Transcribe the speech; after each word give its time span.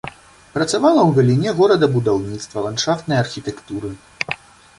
Працавала 0.53 1.01
ў 1.05 1.11
галіне 1.17 1.49
горадабудаўніцтва, 1.59 2.65
ландшафтнай 2.69 3.17
архітэктуры. 3.27 3.89